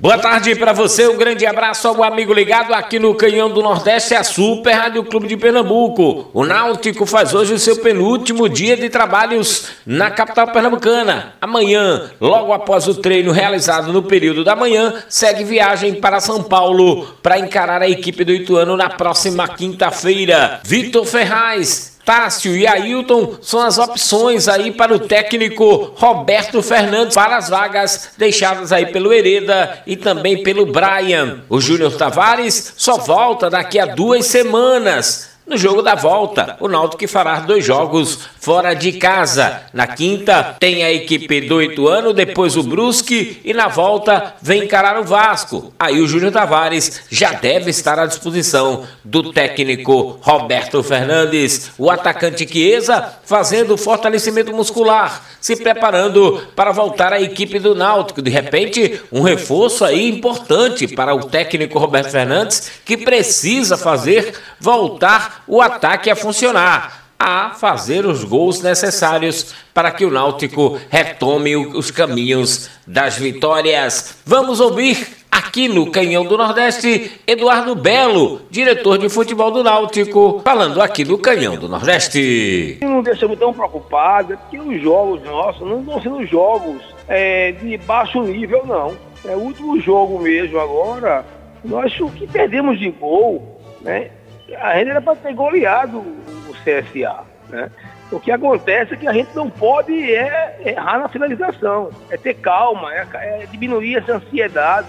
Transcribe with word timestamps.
Boa 0.00 0.16
tarde 0.16 0.54
para 0.54 0.72
você, 0.72 1.08
um 1.08 1.16
grande 1.16 1.44
abraço 1.44 1.88
ao 1.88 2.04
amigo 2.04 2.32
ligado 2.32 2.72
aqui 2.72 3.00
no 3.00 3.16
Canhão 3.16 3.50
do 3.50 3.60
Nordeste, 3.60 4.14
a 4.14 4.22
Super 4.22 4.70
Rádio 4.70 5.02
Clube 5.02 5.26
de 5.26 5.36
Pernambuco. 5.36 6.30
O 6.32 6.44
Náutico 6.46 7.04
faz 7.04 7.34
hoje 7.34 7.54
o 7.54 7.58
seu 7.58 7.78
penúltimo 7.78 8.48
dia 8.48 8.76
de 8.76 8.88
trabalhos 8.88 9.70
na 9.84 10.08
capital 10.08 10.52
pernambucana. 10.52 11.34
Amanhã, 11.40 12.12
logo 12.20 12.52
após 12.52 12.86
o 12.86 12.94
treino 12.94 13.32
realizado 13.32 13.92
no 13.92 14.04
período 14.04 14.44
da 14.44 14.54
manhã, 14.54 15.02
segue 15.08 15.42
viagem 15.42 15.94
para 15.94 16.20
São 16.20 16.44
Paulo 16.44 17.04
para 17.20 17.40
encarar 17.40 17.82
a 17.82 17.88
equipe 17.88 18.22
do 18.22 18.32
Ituano 18.32 18.76
na 18.76 18.90
próxima 18.90 19.48
quinta-feira. 19.48 20.60
Vitor 20.62 21.04
Ferraz 21.06 21.97
Tássio 22.08 22.56
e 22.56 22.66
Ailton 22.66 23.36
são 23.42 23.60
as 23.60 23.76
opções 23.76 24.48
aí 24.48 24.72
para 24.72 24.94
o 24.94 24.98
técnico 24.98 25.92
Roberto 25.94 26.62
Fernandes 26.62 27.14
para 27.14 27.36
as 27.36 27.50
vagas 27.50 28.12
deixadas 28.16 28.72
aí 28.72 28.86
pelo 28.86 29.12
Hereda 29.12 29.82
e 29.86 29.94
também 29.94 30.42
pelo 30.42 30.64
Brian. 30.64 31.42
O 31.50 31.60
Júnior 31.60 31.94
Tavares 31.98 32.72
só 32.78 32.96
volta 32.96 33.50
daqui 33.50 33.78
a 33.78 33.84
duas 33.84 34.24
semanas. 34.24 35.28
No 35.48 35.56
jogo 35.56 35.80
da 35.80 35.94
volta, 35.94 36.58
o 36.60 36.68
Náutico 36.68 37.08
fará 37.08 37.40
dois 37.40 37.64
jogos 37.64 38.18
fora 38.38 38.74
de 38.74 38.92
casa. 38.92 39.62
Na 39.72 39.86
quinta, 39.86 40.54
tem 40.60 40.84
a 40.84 40.92
equipe 40.92 41.40
do 41.40 41.62
Ituano, 41.62 42.12
depois 42.12 42.54
o 42.54 42.62
Brusque 42.62 43.40
e 43.42 43.54
na 43.54 43.66
volta 43.66 44.34
vem 44.42 44.64
encarar 44.64 45.00
o 45.00 45.04
Vasco. 45.04 45.72
Aí 45.78 46.02
o 46.02 46.06
Júnior 46.06 46.32
Tavares 46.32 47.04
já 47.10 47.32
deve 47.32 47.70
estar 47.70 47.98
à 47.98 48.04
disposição 48.04 48.86
do 49.02 49.32
técnico 49.32 50.18
Roberto 50.20 50.82
Fernandes. 50.82 51.70
O 51.78 51.90
atacante 51.90 52.46
Chiesa 52.46 53.14
fazendo 53.24 53.78
fortalecimento 53.78 54.52
muscular, 54.52 55.24
se 55.40 55.56
preparando 55.56 56.42
para 56.54 56.72
voltar 56.72 57.10
à 57.10 57.22
equipe 57.22 57.58
do 57.58 57.74
Náutico. 57.74 58.20
De 58.20 58.30
repente, 58.30 59.00
um 59.10 59.22
reforço 59.22 59.82
aí 59.82 60.10
importante 60.10 60.86
para 60.86 61.14
o 61.14 61.24
técnico 61.24 61.78
Roberto 61.78 62.10
Fernandes, 62.10 62.70
que 62.84 62.98
precisa 62.98 63.78
fazer 63.78 64.34
voltar 64.60 65.37
o 65.46 65.60
ataque 65.60 66.10
a 66.10 66.16
funcionar, 66.16 67.10
a 67.18 67.50
fazer 67.50 68.06
os 68.06 68.22
gols 68.24 68.62
necessários 68.62 69.54
para 69.74 69.90
que 69.90 70.04
o 70.04 70.10
Náutico 70.10 70.78
retome 70.88 71.56
os 71.56 71.90
caminhos 71.90 72.70
das 72.86 73.16
vitórias. 73.16 74.18
Vamos 74.24 74.60
ouvir 74.60 75.18
aqui 75.30 75.68
no 75.68 75.90
Canhão 75.90 76.24
do 76.24 76.36
Nordeste 76.36 77.20
Eduardo 77.26 77.74
Belo, 77.74 78.42
diretor 78.50 78.98
de 78.98 79.08
futebol 79.08 79.50
do 79.50 79.64
Náutico, 79.64 80.40
falando 80.44 80.80
aqui 80.80 81.04
no 81.04 81.18
Canhão 81.18 81.56
do 81.56 81.68
Nordeste. 81.68 82.78
Não 82.82 83.02
deixamos 83.02 83.38
tão 83.38 83.52
preocupados, 83.52 84.32
é 84.32 84.36
porque 84.36 84.58
os 84.58 84.82
jogos 84.82 85.22
nossos 85.24 85.66
não 85.66 85.80
estão 85.80 86.02
sendo 86.02 86.26
jogos 86.26 86.82
é, 87.08 87.52
de 87.52 87.76
baixo 87.78 88.22
nível, 88.22 88.64
não. 88.66 88.96
É 89.24 89.34
o 89.34 89.40
último 89.40 89.80
jogo 89.80 90.20
mesmo 90.20 90.58
agora, 90.60 91.24
nós 91.64 91.98
o 92.00 92.08
que 92.10 92.26
perdemos 92.26 92.78
de 92.78 92.90
gol, 92.90 93.60
né? 93.80 94.10
A 94.56 94.78
gente 94.78 94.90
era 94.90 95.00
para 95.00 95.16
ter 95.16 95.34
goleado 95.34 95.98
o 95.98 96.54
CSA, 96.64 97.24
né? 97.48 97.70
O 98.10 98.18
que 98.18 98.32
acontece 98.32 98.94
é 98.94 98.96
que 98.96 99.06
a 99.06 99.12
gente 99.12 99.34
não 99.34 99.50
pode 99.50 99.92
é, 100.14 100.62
errar 100.64 100.98
na 100.98 101.08
finalização, 101.08 101.90
é 102.10 102.16
ter 102.16 102.34
calma, 102.34 102.94
é, 102.94 103.06
é 103.12 103.46
diminuir 103.50 103.96
essa 103.96 104.14
ansiedade. 104.14 104.88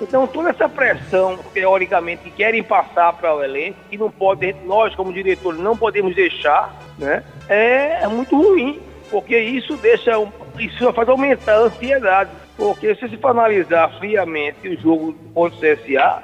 Então 0.00 0.26
toda 0.26 0.50
essa 0.50 0.68
pressão, 0.68 1.38
teoricamente, 1.54 2.24
que 2.24 2.30
querem 2.30 2.62
passar 2.62 3.14
para 3.14 3.34
o 3.34 3.42
elenco, 3.42 3.78
que 3.88 3.96
não 3.96 4.10
pode, 4.10 4.54
nós 4.64 4.94
como 4.94 5.12
diretores 5.12 5.58
não 5.58 5.76
podemos 5.76 6.14
deixar, 6.14 6.74
né? 6.98 7.24
É, 7.48 8.02
é 8.02 8.06
muito 8.06 8.36
ruim, 8.36 8.78
porque 9.10 9.38
isso 9.38 9.76
deixa, 9.78 10.12
isso 10.58 10.92
faz 10.92 11.08
aumentar 11.08 11.54
a 11.54 11.60
ansiedade. 11.60 12.30
Porque 12.56 12.94
se 12.96 13.08
você 13.08 13.16
for 13.16 13.30
analisar 13.30 13.88
friamente 13.98 14.68
o 14.68 14.80
jogo 14.80 15.14
contra 15.32 15.56
o 15.56 15.60
CSA, 15.60 16.22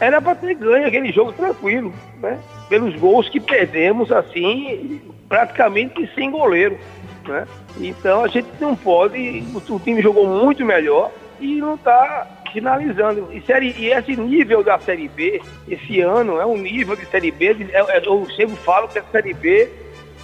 era 0.00 0.20
para 0.20 0.34
ter 0.34 0.54
ganho 0.54 0.86
aquele 0.86 1.12
jogo 1.12 1.32
tranquilo, 1.32 1.92
né? 2.20 2.38
Pelos 2.68 2.94
gols 2.96 3.28
que 3.28 3.40
perdemos, 3.40 4.10
assim, 4.12 5.00
praticamente 5.28 6.08
sem 6.14 6.30
goleiro, 6.30 6.78
né? 7.26 7.46
Então 7.78 8.24
a 8.24 8.28
gente 8.28 8.48
não 8.60 8.76
pode, 8.76 9.44
o, 9.54 9.80
time 9.80 10.00
jogou 10.00 10.26
muito 10.26 10.64
melhor 10.64 11.10
e 11.40 11.56
não 11.56 11.74
está 11.74 12.26
finalizando. 12.52 13.28
E, 13.32 13.40
série, 13.42 13.74
e 13.76 13.90
esse 13.90 14.16
nível 14.16 14.62
da 14.62 14.78
Série 14.78 15.08
B, 15.08 15.40
esse 15.68 16.00
ano, 16.00 16.40
é 16.40 16.46
um 16.46 16.56
nível 16.56 16.94
de 16.94 17.04
Série 17.06 17.30
B, 17.30 17.68
é, 17.72 17.96
é, 17.96 18.06
eu 18.06 18.26
sempre 18.30 18.56
falo 18.56 18.88
que 18.88 18.98
a 18.98 19.04
Série 19.10 19.34
B 19.34 19.68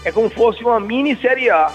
é 0.05 0.13
como 0.13 0.29
se 0.29 0.35
fosse 0.35 0.63
uma 0.63 0.79
mini 0.79 1.17
Série 1.17 1.51
A, 1.51 1.71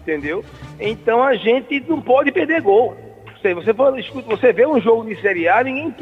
entendeu? 0.00 0.44
Então 0.80 1.22
a 1.22 1.34
gente 1.34 1.84
não 1.88 2.00
pode 2.00 2.32
perder 2.32 2.60
gol. 2.60 2.96
Você, 3.40 3.54
você, 3.54 3.72
você 3.72 4.52
vê 4.52 4.66
um 4.66 4.80
jogo 4.80 5.04
de 5.04 5.20
Série 5.20 5.48
A, 5.48 5.62
ninguém 5.62 5.94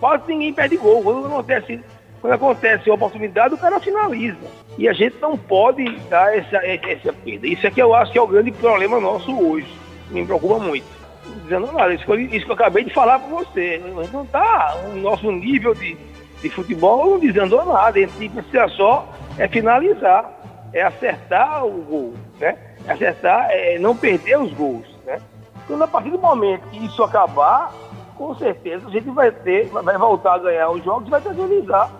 quase 0.00 0.24
ninguém 0.28 0.52
perde 0.52 0.76
gol. 0.76 1.02
Quando 1.02 1.26
acontece, 1.26 1.80
quando 2.20 2.32
acontece 2.32 2.90
a 2.90 2.94
oportunidade, 2.94 3.54
o 3.54 3.58
cara 3.58 3.80
finaliza. 3.80 4.36
E 4.78 4.88
a 4.88 4.92
gente 4.92 5.16
não 5.20 5.36
pode 5.36 5.84
dar 6.10 6.36
essa, 6.36 6.58
essa 6.58 7.12
perda. 7.12 7.46
Isso 7.46 7.66
é 7.66 7.70
que 7.70 7.80
eu 7.80 7.94
acho 7.94 8.12
que 8.12 8.18
é 8.18 8.22
o 8.22 8.26
grande 8.26 8.52
problema 8.52 9.00
nosso 9.00 9.36
hoje. 9.36 9.72
Me 10.10 10.24
preocupa 10.24 10.58
muito. 10.58 10.86
Dizendo 11.42 11.72
nada, 11.72 11.92
isso, 11.92 12.14
isso 12.14 12.44
que 12.44 12.50
eu 12.50 12.54
acabei 12.54 12.84
de 12.84 12.92
falar 12.92 13.18
para 13.18 13.28
você. 13.28 13.82
Não 14.12 14.22
está 14.22 14.76
o 14.86 14.96
nosso 14.96 15.30
nível 15.30 15.74
de, 15.74 15.96
de 16.40 16.50
futebol 16.50 17.10
não 17.10 17.18
desandou 17.18 17.64
nada. 17.64 17.98
A 17.98 18.00
gente 18.00 18.28
precisa 18.28 18.68
só 18.68 19.08
é 19.38 19.48
finalizar, 19.48 20.30
é 20.72 20.82
acertar 20.82 21.64
o 21.64 21.82
gol, 21.82 22.14
né? 22.38 22.56
É 22.86 22.92
acertar, 22.92 23.48
é 23.50 23.78
não 23.78 23.96
perder 23.96 24.38
os 24.38 24.52
gols, 24.52 24.86
né? 25.04 25.18
Quando 25.66 25.82
a 25.82 25.88
partir 25.88 26.10
do 26.10 26.18
momento 26.18 26.68
que 26.70 26.84
isso 26.84 27.02
acabar, 27.02 27.72
com 28.16 28.34
certeza 28.34 28.86
a 28.86 28.90
gente 28.90 29.08
vai 29.10 29.30
ter, 29.30 29.68
vai 29.68 29.96
voltar 29.98 30.34
a 30.34 30.38
ganhar 30.38 30.70
os 30.70 30.82
jogos 30.84 31.06
e 31.06 31.10
vai 31.10 31.20
tranquilizar, 31.20 31.90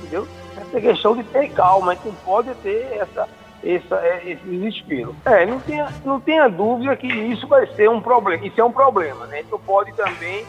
entendeu? 0.00 0.26
Essa 0.56 0.80
questão 0.80 1.16
de 1.16 1.22
ter 1.24 1.50
calma, 1.50 1.92
a 1.92 1.94
gente 1.94 2.08
não 2.08 2.14
pode 2.16 2.52
ter 2.56 2.98
essa, 2.98 3.28
essa, 3.62 3.96
é, 3.96 4.22
esse 4.30 4.42
desespero. 4.44 5.14
É, 5.24 5.46
não 5.46 5.60
tenha, 5.60 5.88
não 6.04 6.20
tenha 6.20 6.48
dúvida 6.48 6.96
que 6.96 7.06
isso 7.06 7.46
vai 7.46 7.66
ser 7.74 7.88
um 7.88 8.00
problema, 8.00 8.44
isso 8.44 8.60
é 8.60 8.64
um 8.64 8.72
problema, 8.72 9.26
né? 9.26 9.36
A 9.36 9.42
gente 9.42 9.50
não 9.50 9.60
pode 9.60 9.92
também 9.92 10.44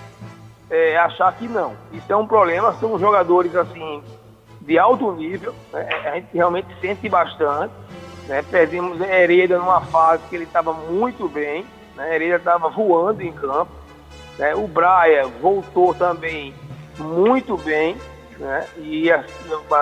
é, 0.69 0.97
achar 0.97 1.31
que 1.33 1.47
não. 1.47 1.75
Isso 1.91 2.11
é 2.11 2.15
um 2.15 2.27
problema, 2.27 2.73
são 2.79 2.97
jogadores 2.97 3.55
assim 3.55 4.01
de 4.61 4.77
alto 4.77 5.11
nível, 5.11 5.55
né? 5.73 5.87
a 6.05 6.15
gente 6.15 6.27
realmente 6.33 6.67
sente 6.79 7.09
bastante. 7.09 7.73
Né? 8.27 8.43
Perdemos 8.43 9.01
Hereda 9.01 9.57
numa 9.57 9.81
fase 9.81 10.21
que 10.29 10.35
ele 10.35 10.43
estava 10.43 10.71
muito 10.71 11.27
bem, 11.27 11.65
né? 11.95 12.15
Hereda 12.15 12.35
estava 12.35 12.69
voando 12.69 13.23
em 13.23 13.31
campo. 13.31 13.78
Né? 14.39 14.55
O 14.55 14.67
Braia 14.67 15.27
voltou 15.27 15.93
também 15.93 16.55
muito 16.97 17.57
bem, 17.57 17.97
né? 18.39 18.65
e 18.77 19.05
ia, 19.05 19.25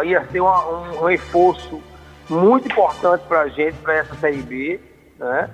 ia 0.04 0.26
ser 0.26 0.42
uma, 0.42 0.68
um 0.68 1.06
reforço 1.06 1.82
muito 2.28 2.68
importante 2.68 3.24
para 3.28 3.42
a 3.42 3.48
gente, 3.48 3.78
para 3.78 3.94
essa 3.94 4.16
Série 4.16 4.42
B. 4.42 4.80
Né? 5.20 5.50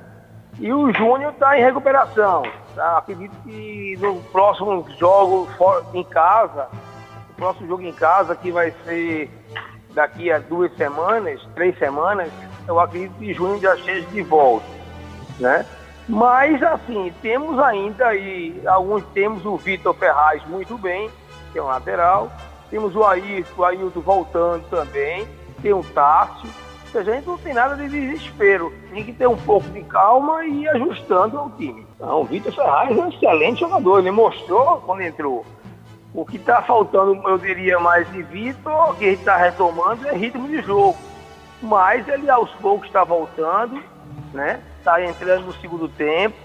E 0.58 0.72
o 0.72 0.91
Júnior 0.94 1.34
está 1.34 1.59
em 1.59 1.62
recuperação. 1.62 2.44
Tá? 2.74 2.97
Acredito 2.97 3.36
que 3.44 3.97
no 4.00 4.22
próximo 4.31 4.86
jogo 4.97 5.50
em 5.94 6.03
casa, 6.06 6.70
o 7.31 7.34
próximo 7.35 7.68
jogo 7.68 7.84
em 7.84 7.94
casa, 7.94 8.35
que 8.38 8.52
vai 8.52 8.74
ser 8.85 9.30
daqui 9.94 10.31
a 10.31 10.40
duas 10.40 10.75
semanas, 10.78 11.41
três 11.56 11.78
semanas, 11.78 12.31
eu 12.66 12.80
acredito 12.80 13.14
que 13.20 13.34
Júnior 13.34 13.59
já 13.59 13.75
esteja 13.75 14.08
de 14.08 14.22
volta. 14.22 14.66
Né? 15.40 15.66
Mas, 16.08 16.62
assim, 16.62 17.14
temos 17.22 17.58
ainda 17.59 18.08
aí, 18.08 18.62
alguns 18.66 19.03
temos 19.14 19.46
o 19.46 19.56
Vitor 19.56 19.94
Ferraz 19.94 20.46
muito 20.47 20.78
bem, 20.78 21.09
que 21.52 21.59
é 21.59 21.64
um 21.64 21.68
lateral. 21.68 22.31
Temos 22.69 22.96
o 22.96 23.03
Ayrton, 23.03 23.62
o 23.62 23.64
Ailton 23.64 24.02
voltando 24.02 24.64
também. 24.69 25.28
Tem 25.62 25.72
o 25.72 25.84
Tássio. 25.84 26.50
A 26.94 27.02
gente 27.02 27.26
não 27.26 27.38
tem 27.38 27.53
nada 27.53 27.76
de 27.76 27.88
desespero. 27.88 28.72
Tem 28.91 29.03
que 29.03 29.14
ter 29.14 29.28
um 29.28 29.38
pouco 29.38 29.67
de 29.70 29.82
calma 29.84 30.46
e 30.46 30.64
ir 30.64 30.70
ajustando 30.70 31.40
ao 31.40 31.50
time. 31.52 31.88
Então, 31.96 32.22
o 32.22 32.26
Vitor 32.26 32.53
Ferraz 32.53 32.97
é 32.97 33.02
um 33.02 33.09
excelente 33.09 33.61
jogador. 33.61 33.99
Ele 33.99 34.11
mostrou 34.11 34.78
quando 34.85 35.02
entrou. 35.02 35.46
O 36.14 36.26
que 36.26 36.38
está 36.38 36.61
faltando, 36.61 37.20
eu 37.28 37.38
diria, 37.40 37.79
mais 37.79 38.11
de 38.11 38.22
Vitor, 38.22 38.96
que 38.96 39.06
ele 39.06 39.16
está 39.16 39.38
retomando, 39.38 40.08
é 40.08 40.16
ritmo 40.16 40.47
de 40.47 40.61
jogo. 40.61 40.97
Mas 41.63 42.07
ele 42.07 42.29
aos 42.29 42.51
poucos 42.55 42.87
está 42.87 43.03
voltando, 43.03 43.81
né? 44.33 44.61
está 44.83 45.01
entrando 45.01 45.45
no 45.45 45.53
segundo 45.53 45.87
tempo, 45.87 46.35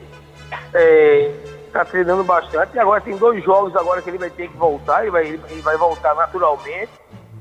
está 1.66 1.80
é, 1.80 1.84
treinando 1.84 2.22
bastante. 2.22 2.76
E 2.76 2.78
agora 2.78 3.00
tem 3.00 3.16
dois 3.16 3.42
jogos 3.42 3.74
agora 3.74 4.00
que 4.00 4.08
ele 4.08 4.18
vai 4.18 4.30
ter 4.30 4.48
que 4.48 4.56
voltar, 4.56 5.02
ele 5.02 5.10
vai, 5.10 5.26
ele 5.26 5.60
vai 5.60 5.76
voltar 5.76 6.14
naturalmente. 6.14 6.90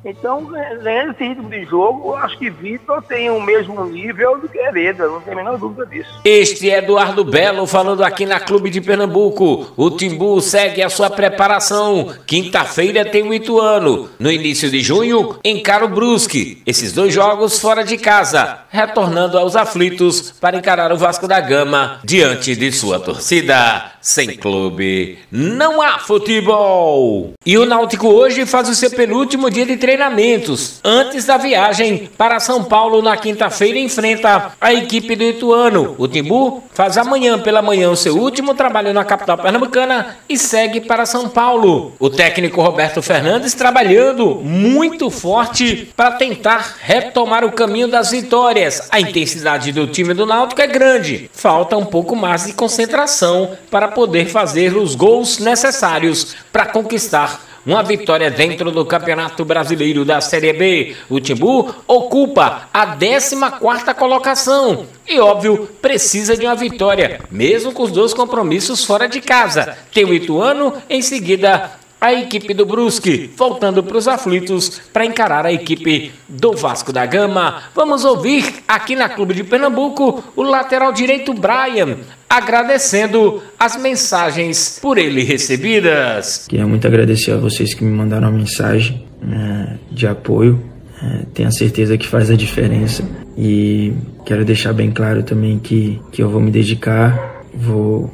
Então, 0.06 0.46
ganhando 0.82 1.12
esse 1.12 1.24
ritmo 1.24 1.50
de 1.50 1.66
jogo, 1.66 2.16
acho 2.16 2.38
que 2.38 2.50
Vitor 2.50 3.02
tem 3.02 3.30
o 3.30 3.42
mesmo 3.42 3.84
nível 3.86 4.40
do 4.40 4.48
que 4.48 4.58
Hereda, 4.58 5.08
não 5.08 5.22
tem 5.22 5.34
a 5.34 5.36
menor 5.36 5.58
dúvida 5.58 5.86
disso. 5.86 6.10
Este 6.24 6.70
é 6.70 6.78
Eduardo 6.78 7.24
Belo 7.24 7.68
falando 7.68 8.04
aqui 8.04 8.26
na 8.26 8.40
Clube 8.40 8.70
de 8.70 8.80
Pernambuco. 8.80 9.74
O 9.76 9.92
Timbu 9.92 10.40
segue 10.42 10.82
a 10.82 10.90
sua 10.90 11.10
preparação. 11.10 12.14
Quinta-feira 12.26 13.04
tem 13.06 13.24
o 13.24 13.34
Ituano. 13.34 14.10
No 14.20 14.32
início 14.32 14.70
de 14.70 14.80
junho, 14.80 15.38
encara 15.44 15.86
o 15.86 15.90
Brusque. 15.90 16.62
Esses 16.66 16.94
dois 16.94 17.14
jogos 17.14 17.60
fora 17.60 17.84
de 17.84 17.98
casa, 17.98 18.60
retornando 18.70 19.38
aos 19.38 19.56
aflitos 19.56 20.32
para 20.32 20.58
encarar 20.58 20.92
o 20.92 20.98
Vasco 20.98 21.28
da 21.28 21.40
Gama 21.40 22.00
diante 22.04 22.56
de 22.56 22.72
sua 22.72 23.00
torcida. 23.00 23.97
Sem 24.02 24.38
clube, 24.38 25.20
não 25.32 25.82
há 25.82 26.00
futebol. 26.00 27.34
E 27.46 27.58
o 27.58 27.66
Náutico 27.66 28.08
hoje 28.08 28.46
faz 28.46 28.70
o 28.70 28.76
seu 28.76 28.90
penúltimo 28.92 29.50
dia 29.50 29.66
de 29.66 29.78
treinamentos. 29.78 30.80
Antes 30.84 31.26
da 31.26 31.38
viagem 31.38 32.10
para 32.18 32.40
São 32.40 32.64
Paulo 32.64 33.02
na 33.02 33.18
quinta-feira, 33.18 33.78
enfrenta 33.78 34.52
a 34.62 34.74
equipe 34.74 35.16
do 35.16 35.24
Ituano. 35.24 35.96
O 35.98 36.08
Timbu 36.08 36.64
faz 36.74 36.98
amanhã 36.98 37.40
pela 37.40 37.62
manhã 37.62 37.90
o 37.90 37.96
seu 37.96 38.18
último 38.18 38.54
trabalho 38.54 38.94
na 38.94 39.04
capital 39.04 39.38
pernambucana 39.38 40.18
e 40.30 40.38
segue 40.38 40.82
para 40.82 41.06
São 41.06 41.28
Paulo. 41.28 41.94
O 42.00 42.10
técnico 42.10 42.62
Roberto 42.62 43.02
Fernandes 43.02 43.54
trabalhando 43.54 44.36
muito 44.36 45.10
forte 45.10 45.92
para 45.96 46.12
tentar 46.12 46.76
retomar 46.82 47.44
o 47.44 47.52
caminho 47.52 47.88
das 47.88 48.12
vitórias. 48.12 48.88
A 48.92 49.00
intensidade 49.00 49.72
do 49.72 49.88
time 49.88 50.14
do 50.14 50.26
Náutico 50.26 50.62
é 50.62 50.68
grande. 50.68 51.30
Falta 51.34 51.76
um 51.76 51.86
pouco 51.86 52.16
mais 52.16 52.46
de 52.46 52.54
concentração 52.54 53.58
para 53.70 53.88
poder 53.98 54.28
fazer 54.28 54.78
os 54.78 54.94
gols 54.94 55.40
necessários 55.40 56.36
para 56.52 56.68
conquistar 56.68 57.44
uma 57.66 57.82
vitória 57.82 58.30
dentro 58.30 58.70
do 58.70 58.86
Campeonato 58.86 59.44
Brasileiro 59.44 60.06
da 60.06 60.22
Série 60.22 60.54
B. 60.54 60.96
O 61.10 61.20
Timbu 61.20 61.74
ocupa 61.88 62.70
a 62.72 62.96
14ª 62.96 63.96
colocação 63.96 64.86
e, 65.08 65.20
óbvio, 65.20 65.68
precisa 65.82 66.38
de 66.38 66.46
uma 66.46 66.54
vitória, 66.54 67.22
mesmo 67.32 67.72
com 67.72 67.82
os 67.82 67.92
dois 67.92 68.14
compromissos 68.14 68.86
fora 68.86 69.10
de 69.10 69.20
casa. 69.20 69.76
Tem 69.92 70.06
o 70.06 70.14
Ituano, 70.14 70.76
em 70.88 71.02
seguida 71.02 71.72
a 72.00 72.14
equipe 72.14 72.54
do 72.54 72.66
Brusque, 72.66 73.30
voltando 73.36 73.84
para 73.84 73.98
os 73.98 74.08
aflitos 74.08 74.82
para 74.94 75.06
encarar 75.06 75.46
a 75.46 75.52
equipe 75.52 76.12
do 76.30 76.54
Vasco 76.54 76.94
da 76.94 77.06
Gama. 77.06 77.64
Vamos 77.76 78.06
ouvir 78.06 78.46
aqui 78.68 78.96
na 78.96 79.10
Clube 79.10 79.34
de 79.34 79.44
Pernambuco 79.44 80.24
o 80.36 80.44
lateral 80.44 80.94
direito 80.94 81.34
Brian, 81.34 81.98
agradecendo 82.30 83.42
as 83.60 83.76
mensagens 83.78 84.78
por 84.82 84.98
ele 84.98 85.24
recebidas. 85.24 86.46
Queria 86.48 86.68
muito 86.68 86.86
agradecer 86.86 87.32
a 87.32 87.38
vocês 87.38 87.74
que 87.74 87.84
me 87.84 87.92
mandaram 87.92 88.28
a 88.28 88.32
mensagem 88.32 89.06
é, 89.24 89.78
de 89.92 90.08
apoio. 90.08 90.62
É, 91.02 91.26
tenho 91.34 91.50
a 91.50 91.52
certeza 91.52 91.98
que 91.98 92.08
faz 92.08 92.30
a 92.30 92.36
diferença 92.36 93.04
e 93.38 93.94
quero 94.26 94.44
deixar 94.46 94.74
bem 94.74 94.92
claro 94.92 95.24
também 95.24 95.60
que, 95.60 96.00
que 96.12 96.24
eu 96.24 96.30
vou 96.30 96.42
me 96.42 96.50
dedicar, 96.50 97.44
vou, 97.54 98.12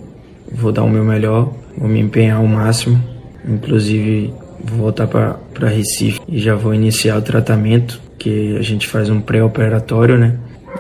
vou 0.52 0.72
dar 0.72 0.84
o 0.84 0.90
meu 0.90 1.04
melhor, 1.04 1.54
vou 1.78 1.88
me 1.88 2.00
empenhar 2.00 2.38
ao 2.38 2.48
máximo 2.48 3.13
Inclusive, 3.48 4.34
vou 4.64 4.78
voltar 4.80 5.08
para 5.08 5.68
Recife 5.68 6.22
e 6.28 6.40
já 6.40 6.56
vou 6.56 6.74
iniciar 6.74 7.18
o 7.18 7.22
tratamento, 7.22 8.02
que 8.18 8.56
a 8.58 8.62
gente 8.62 8.88
faz 8.88 9.10
um 9.10 9.20
pré-operatório, 9.20 10.18
né? 10.18 10.38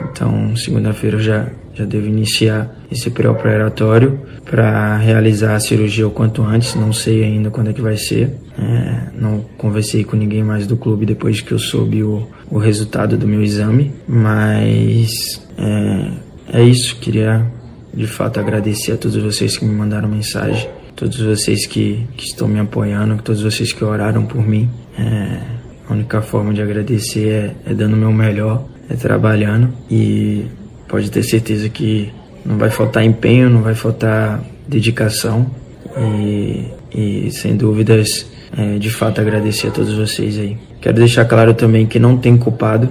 Então, 0.09 0.55
segunda-feira 0.55 1.19
já, 1.19 1.47
já 1.73 1.85
devo 1.85 2.07
iniciar 2.07 2.73
esse 2.91 3.09
pré-operatório 3.09 4.19
para 4.45 4.97
realizar 4.97 5.55
a 5.55 5.59
cirurgia 5.59 6.07
o 6.07 6.11
quanto 6.11 6.41
antes. 6.41 6.75
Não 6.75 6.93
sei 6.93 7.23
ainda 7.23 7.49
quando 7.49 7.69
é 7.69 7.73
que 7.73 7.81
vai 7.81 7.97
ser. 7.97 8.35
É, 8.57 9.09
não 9.13 9.45
conversei 9.57 10.03
com 10.03 10.15
ninguém 10.15 10.43
mais 10.43 10.65
do 10.65 10.77
clube 10.77 11.05
depois 11.05 11.41
que 11.41 11.51
eu 11.51 11.59
soube 11.59 12.03
o, 12.03 12.27
o 12.49 12.57
resultado 12.57 13.17
do 13.17 13.27
meu 13.27 13.43
exame. 13.43 13.91
Mas 14.07 15.41
é, 15.57 16.59
é 16.59 16.63
isso. 16.63 16.95
Queria 16.97 17.45
de 17.93 18.07
fato 18.07 18.39
agradecer 18.39 18.93
a 18.93 18.97
todos 18.97 19.17
vocês 19.17 19.57
que 19.57 19.65
me 19.65 19.73
mandaram 19.73 20.09
mensagem 20.09 20.67
todos 20.95 21.19
vocês 21.19 21.65
que, 21.65 22.05
que 22.15 22.25
estão 22.25 22.47
me 22.47 22.59
apoiando, 22.59 23.21
todos 23.21 23.41
vocês 23.41 23.71
que 23.71 23.83
oraram 23.83 24.25
por 24.25 24.45
mim. 24.47 24.69
É, 24.97 25.39
a 25.87 25.93
única 25.93 26.21
forma 26.21 26.53
de 26.53 26.61
agradecer 26.61 27.55
é, 27.65 27.71
é 27.71 27.73
dando 27.73 27.93
o 27.93 27.97
meu 27.97 28.11
melhor, 28.11 28.65
é 28.89 28.95
trabalhando 28.95 29.69
e 29.89 30.45
pode 30.87 31.09
ter 31.09 31.23
certeza 31.23 31.67
que 31.69 32.11
não 32.45 32.57
vai 32.57 32.69
faltar 32.69 33.03
empenho, 33.03 33.49
não 33.49 33.61
vai 33.61 33.75
faltar 33.75 34.43
dedicação 34.67 35.49
e, 35.97 36.65
e 36.93 37.31
sem 37.31 37.55
dúvidas, 37.55 38.25
é, 38.57 38.77
de 38.77 38.89
fato 38.89 39.19
agradecer 39.19 39.67
a 39.67 39.71
todos 39.71 39.93
vocês 39.93 40.37
aí. 40.39 40.57
Quero 40.81 40.97
deixar 40.97 41.25
claro 41.25 41.53
também 41.53 41.85
que 41.85 41.99
não 41.99 42.17
tem 42.17 42.37
culpado. 42.37 42.89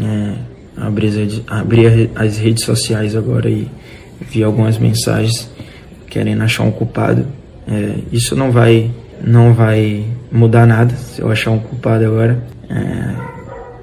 É, 0.00 0.34
as 2.16 2.38
redes 2.38 2.64
sociais 2.64 3.14
agora 3.14 3.48
e 3.48 3.68
vi 4.20 4.42
algumas 4.42 4.78
mensagens 4.78 5.48
querendo 6.08 6.42
achar 6.42 6.64
um 6.64 6.70
culpado. 6.70 7.26
É, 7.66 7.98
isso 8.12 8.36
não 8.36 8.50
vai, 8.50 8.90
não 9.22 9.52
vai 9.52 10.04
mudar 10.30 10.66
nada 10.66 10.94
se 10.94 11.20
eu 11.20 11.30
achar 11.30 11.50
um 11.50 11.58
culpado 11.58 12.04
agora. 12.04 12.42
É, 12.68 13.14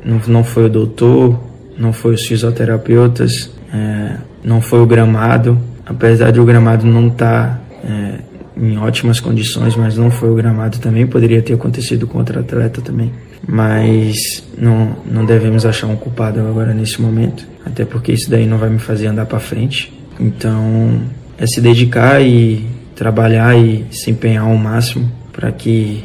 não, 0.05 0.21
não 0.27 0.43
foi 0.43 0.65
o 0.65 0.69
doutor, 0.69 1.39
não 1.77 1.93
foi 1.93 2.13
os 2.13 2.25
fisioterapeutas, 2.25 3.51
é, 3.73 4.17
não 4.43 4.61
foi 4.61 4.79
o 4.79 4.85
gramado. 4.85 5.57
Apesar 5.85 6.31
de 6.31 6.39
o 6.39 6.45
gramado 6.45 6.85
não 6.85 7.07
estar 7.07 7.61
tá, 7.83 7.87
é, 7.87 8.19
em 8.57 8.77
ótimas 8.77 9.19
condições, 9.19 9.75
mas 9.75 9.97
não 9.97 10.11
foi 10.11 10.29
o 10.29 10.35
gramado 10.35 10.79
também. 10.79 11.07
Poderia 11.07 11.41
ter 11.41 11.53
acontecido 11.53 12.05
com 12.05 12.19
outro 12.19 12.39
atleta 12.39 12.81
também. 12.81 13.11
Mas 13.47 14.43
não, 14.57 14.95
não 15.09 15.25
devemos 15.25 15.65
achar 15.65 15.87
um 15.87 15.95
culpado 15.95 16.39
agora 16.39 16.73
nesse 16.73 17.01
momento, 17.01 17.47
até 17.65 17.83
porque 17.83 18.11
isso 18.11 18.29
daí 18.29 18.45
não 18.45 18.57
vai 18.57 18.69
me 18.69 18.77
fazer 18.77 19.07
andar 19.07 19.25
para 19.25 19.39
frente. 19.39 19.91
Então 20.19 21.01
é 21.37 21.47
se 21.47 21.59
dedicar 21.59 22.21
e 22.21 22.67
trabalhar 23.01 23.57
e 23.57 23.87
se 23.89 24.11
empenhar 24.11 24.45
ao 24.45 24.55
máximo 24.55 25.11
para 25.33 25.51
que 25.51 26.03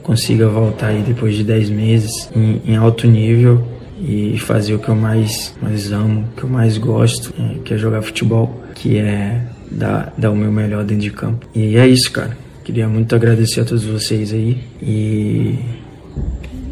consiga 0.00 0.46
voltar 0.48 0.90
aí 0.90 1.02
depois 1.02 1.34
de 1.34 1.42
10 1.42 1.70
meses 1.70 2.30
em, 2.36 2.62
em, 2.64 2.76
alto 2.76 3.08
nível 3.08 3.66
e 4.00 4.38
fazer 4.38 4.72
o 4.74 4.78
que 4.78 4.88
eu 4.88 4.94
mais, 4.94 5.52
mais 5.60 5.90
amo, 5.90 6.28
que 6.36 6.44
eu 6.44 6.48
mais 6.48 6.78
gosto, 6.78 7.34
é, 7.36 7.58
que 7.64 7.74
é 7.74 7.76
jogar 7.76 8.00
futebol, 8.00 8.62
que 8.76 8.96
é 8.96 9.42
dar, 9.72 10.14
dar 10.16 10.30
o 10.30 10.36
meu 10.36 10.52
melhor 10.52 10.84
dentro 10.84 11.02
de 11.02 11.10
campo. 11.10 11.48
E 11.52 11.76
é 11.76 11.88
isso, 11.88 12.12
cara. 12.12 12.38
Queria 12.62 12.86
muito 12.86 13.16
agradecer 13.16 13.62
a 13.62 13.64
todos 13.64 13.82
vocês 13.82 14.32
aí 14.32 14.62
e 14.80 15.58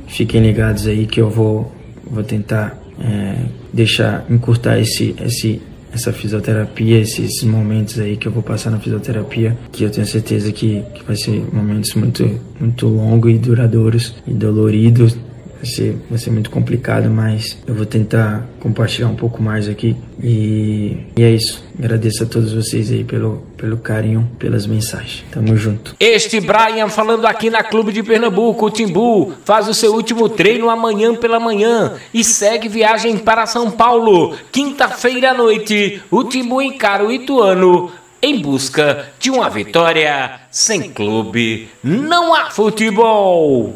fiquem 0.07 0.41
ligados 0.41 0.87
aí 0.87 1.05
que 1.05 1.21
eu 1.21 1.29
vou, 1.29 1.73
vou 2.09 2.23
tentar 2.23 2.79
é, 3.01 3.35
deixar 3.73 4.25
encurtar 4.31 4.79
esse, 4.79 5.17
esse 5.21 5.61
essa 5.95 6.13
fisioterapia, 6.13 6.99
esses 6.99 7.43
momentos 7.45 7.99
aí 7.99 8.17
que 8.17 8.27
eu 8.27 8.33
vou 8.33 8.43
passar 8.43 8.71
na 8.71 8.79
fisioterapia, 8.79 9.57
que 9.71 9.85
eu 9.85 9.91
tenho 9.91 10.07
certeza 10.07 10.51
que, 10.53 10.83
que 10.95 11.05
vai 11.05 11.17
ser 11.17 11.43
momentos 11.53 11.95
muito, 11.95 12.41
muito 12.59 12.87
longos 12.89 13.33
e 13.33 13.39
duradouros 13.39 14.15
e 14.27 14.33
doloridos. 14.33 15.17
Vai 15.65 15.73
ser, 15.73 15.97
vai 16.11 16.19
ser 16.19 16.31
muito 16.31 16.51
complicado, 16.51 17.09
mas 17.09 17.57
eu 17.67 17.75
vou 17.75 17.87
tentar 17.87 18.47
compartilhar 18.61 19.09
um 19.09 19.17
pouco 19.17 19.43
mais 19.43 19.67
aqui. 19.67 19.97
E, 20.23 21.07
e 21.17 21.23
é 21.23 21.31
isso. 21.31 21.65
Agradeço 21.79 22.23
a 22.23 22.27
todos 22.27 22.53
vocês 22.53 22.93
aí 22.93 23.03
pelo, 23.03 23.43
pelo 23.57 23.79
carinho, 23.79 24.31
pelas 24.39 24.67
mensagens. 24.67 25.25
Tamo 25.31 25.57
junto. 25.57 25.97
Este 25.99 26.39
Brian 26.39 26.89
falando 26.91 27.27
aqui 27.27 27.49
na 27.49 27.63
Clube 27.63 27.95
de 27.95 28.03
Pernambuco, 28.03 28.67
o 28.67 28.71
Timbu, 28.71 29.33
faz 29.43 29.67
o 29.67 29.73
seu 29.73 29.95
último 29.95 30.29
treino 30.29 30.69
amanhã 30.69 31.15
pela 31.15 31.41
manhã 31.41 31.95
e 32.13 32.23
segue 32.23 32.69
viagem 32.69 33.17
para 33.17 33.47
São 33.47 33.71
Paulo. 33.71 34.37
Quinta-feira 34.53 35.31
à 35.31 35.35
noite, 35.35 36.03
o 36.11 36.25
Timbu 36.25 36.61
encara 36.61 37.07
o 37.07 37.11
Ituano 37.11 37.91
em 38.25 38.41
busca 38.41 39.13
de 39.19 39.31
uma 39.31 39.51
vitória. 39.51 40.41
Sem 40.51 40.91
clube, 40.91 41.69
não 41.83 42.35
há 42.35 42.51
futebol. 42.51 43.73